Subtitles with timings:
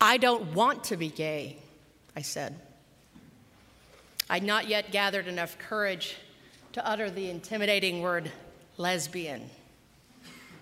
[0.00, 1.58] I don't want to be gay,
[2.14, 2.54] I said.
[4.30, 6.16] I'd not yet gathered enough courage
[6.72, 8.30] to utter the intimidating word
[8.76, 9.50] lesbian.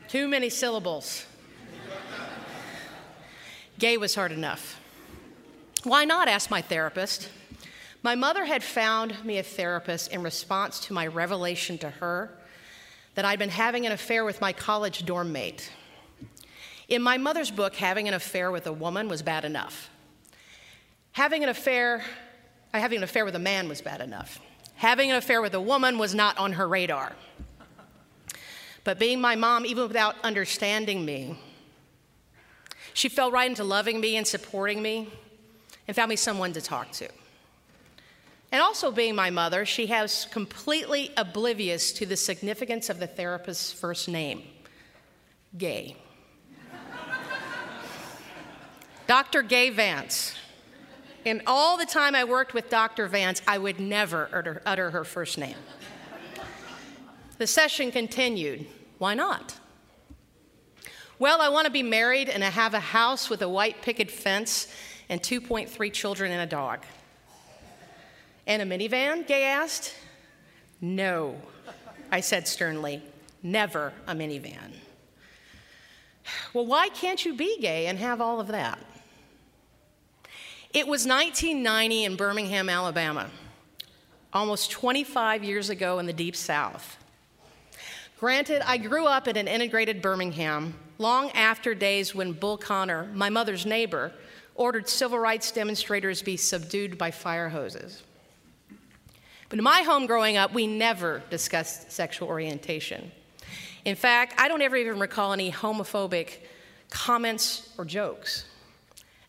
[0.09, 1.27] Too many syllables.
[3.79, 4.81] Gay was hard enough.
[5.85, 6.29] Why not?
[6.29, 7.29] asked my therapist.
[8.03, 12.31] My mother had found me a therapist in response to my revelation to her
[13.17, 15.71] that I'd been having an affair with my college dorm mate.
[16.89, 19.91] In my mother's book, having an affair with a woman was bad enough.
[21.13, 22.05] Having an affair,
[22.73, 24.41] uh, having an affair with a man was bad enough.
[24.77, 27.13] Having an affair with a woman was not on her radar.
[28.85, 31.37] But being my mom, even without understanding me,
[32.95, 35.09] she fell right into loving me and supporting me
[35.89, 37.09] and found me someone to talk to.
[38.53, 43.73] And also, being my mother, she has completely oblivious to the significance of the therapist's
[43.73, 44.45] first name
[45.59, 45.97] gay.
[49.07, 49.43] Dr.
[49.43, 50.35] Gay Vance.
[51.25, 53.09] In all the time I worked with Dr.
[53.09, 55.57] Vance, I would never utter, utter her first name.
[57.39, 58.67] The session continued.
[58.99, 59.59] Why not?
[61.19, 64.11] Well, I want to be married and I have a house with a white picket
[64.11, 64.73] fence
[65.09, 66.85] and 2.3 children and a dog.
[68.47, 69.27] And a minivan?
[69.27, 69.95] Gay asked.
[70.81, 71.37] No,
[72.11, 73.03] I said sternly.
[73.43, 74.73] Never a minivan.
[76.53, 78.79] Well, why can't you be gay and have all of that?
[80.73, 83.31] It was 1990 in Birmingham, Alabama,
[84.33, 86.97] almost 25 years ago in the Deep South.
[88.19, 93.31] Granted, I grew up in an integrated Birmingham long after days when Bull Connor, my
[93.31, 94.13] mother's neighbor,
[94.55, 98.03] ordered civil rights demonstrators be subdued by fire hoses.
[99.49, 103.13] But in my home growing up, we never discussed sexual orientation.
[103.85, 106.39] In fact, I don't ever even recall any homophobic
[106.91, 108.47] comments or jokes.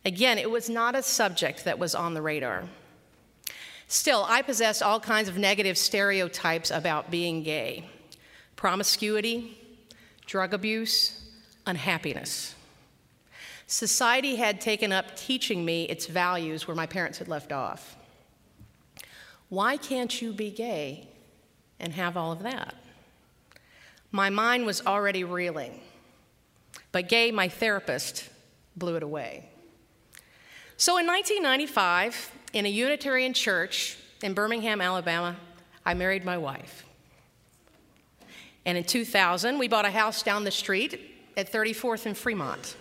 [0.08, 2.63] Again, it was not a subject that was on the radar.
[3.89, 7.84] Still, I possessed all kinds of negative stereotypes about being gay
[8.56, 9.57] promiscuity,
[10.25, 11.29] drug abuse,
[11.66, 12.56] unhappiness.
[13.68, 17.97] Society had taken up teaching me its values where my parents had left off.
[19.50, 21.09] Why can't you be gay
[21.81, 22.75] and have all of that?
[24.13, 25.81] My mind was already reeling,
[26.94, 28.29] but Gay, my therapist,
[28.78, 29.50] blew it away.
[30.79, 35.35] So in 1995, in a Unitarian church in Birmingham, Alabama,
[35.83, 36.85] I married my wife.
[38.63, 40.99] And in 2000, we bought a house down the street
[41.35, 42.75] at 34th and Fremont.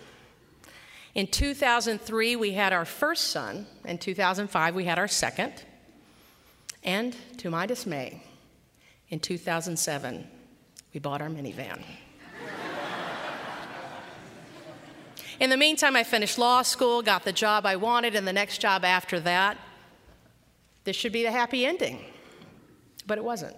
[1.15, 3.65] In 2003, we had our first son.
[3.85, 5.53] In 2005, we had our second.
[6.83, 8.21] And to my dismay,
[9.09, 10.27] in 2007,
[10.93, 11.81] we bought our minivan.
[15.39, 18.59] In the meantime, I finished law school, got the job I wanted, and the next
[18.59, 19.57] job after that.
[20.83, 21.99] This should be the happy ending,
[23.05, 23.55] but it wasn't.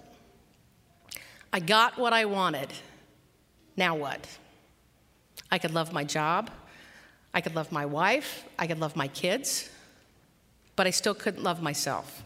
[1.52, 2.68] I got what I wanted.
[3.76, 4.26] Now what?
[5.50, 6.50] I could love my job.
[7.32, 8.44] I could love my wife.
[8.58, 9.70] I could love my kids.
[10.76, 12.22] But I still couldn't love myself.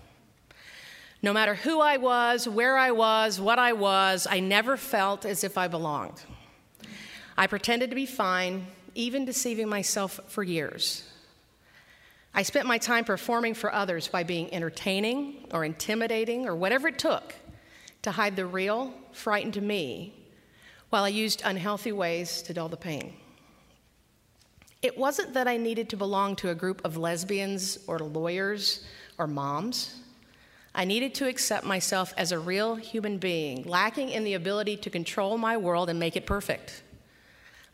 [1.22, 5.42] No matter who I was, where I was, what I was, I never felt as
[5.42, 6.20] if I belonged.
[7.36, 11.08] I pretended to be fine, even deceiving myself for years.
[12.34, 16.98] I spent my time performing for others by being entertaining or intimidating or whatever it
[16.98, 17.34] took
[18.02, 20.14] to hide the real, frightened me,
[20.90, 23.14] while I used unhealthy ways to dull the pain.
[24.82, 28.84] It wasn't that I needed to belong to a group of lesbians or lawyers
[29.16, 29.94] or moms.
[30.74, 34.90] I needed to accept myself as a real human being, lacking in the ability to
[34.90, 36.82] control my world and make it perfect.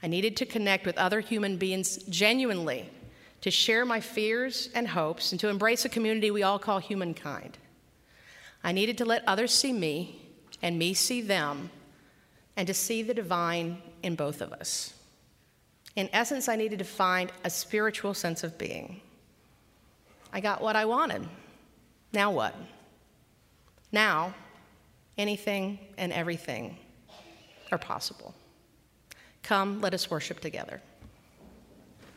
[0.03, 2.91] I needed to connect with other human beings genuinely,
[3.43, 7.59] to share my fears and hopes, and to embrace a community we all call humankind.
[8.63, 10.21] I needed to let others see me
[10.63, 11.71] and me see them,
[12.57, 14.95] and to see the divine in both of us.
[15.97, 19.01] In essence, I needed to find a spiritual sense of being.
[20.33, 21.27] I got what I wanted.
[22.13, 22.55] Now what?
[23.93, 24.35] Now,
[25.19, 26.77] anything and everything
[27.73, 28.35] are possible.
[29.43, 30.83] Come, let us worship together.